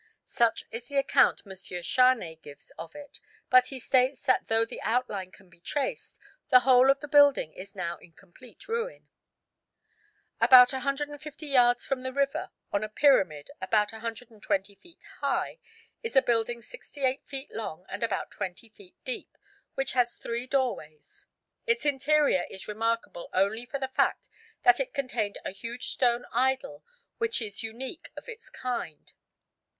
Such 0.25 0.63
is 0.71 0.87
the 0.87 0.97
account 0.97 1.43
M. 1.45 1.51
Charnay 1.51 2.41
gives 2.41 2.71
of 2.71 2.95
it, 2.95 3.19
but 3.51 3.67
he 3.67 3.77
states 3.77 4.23
that 4.23 4.47
though 4.47 4.65
the 4.65 4.81
outline 4.81 5.29
can 5.31 5.47
be 5.47 5.59
traced, 5.59 6.19
the 6.49 6.61
whole 6.61 6.89
of 6.89 7.01
the 7.01 7.07
building 7.07 7.53
is 7.53 7.75
now 7.75 7.97
in 7.97 8.13
complete 8.13 8.67
ruin. 8.67 9.09
About 10.39 10.73
150 10.73 11.45
yards 11.45 11.85
from 11.85 12.01
the 12.01 12.11
river 12.11 12.49
on 12.73 12.83
a 12.83 12.89
pyramid 12.89 13.51
about 13.61 13.91
120 13.91 14.73
feet 14.73 15.03
high 15.19 15.59
is 16.01 16.15
a 16.15 16.23
building 16.23 16.63
68 16.63 17.23
feet 17.23 17.51
long 17.51 17.85
and 17.87 18.01
about 18.01 18.31
20 18.31 18.69
feet 18.69 18.95
deep, 19.05 19.37
which 19.75 19.91
has 19.91 20.17
three 20.17 20.47
doorways. 20.47 21.27
Its 21.67 21.85
interior 21.85 22.47
is 22.49 22.67
remarkable 22.67 23.29
only 23.33 23.67
for 23.67 23.77
the 23.77 23.87
fact 23.87 24.29
that 24.63 24.79
it 24.79 24.95
contained 24.95 25.37
a 25.45 25.51
huge 25.51 25.89
stone 25.89 26.25
idol 26.33 26.83
which 27.19 27.39
is 27.39 27.61
unique 27.61 28.09
of 28.17 28.27
its 28.27 28.49
kind. 28.49 29.13